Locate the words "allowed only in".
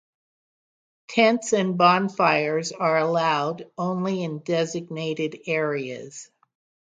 2.97-4.39